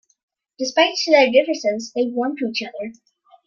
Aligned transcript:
Despite 0.57 0.97
their 1.05 1.29
differences, 1.29 1.91
they 1.93 2.05
warm 2.07 2.35
to 2.37 2.47
each 2.47 2.63
other. 2.67 2.91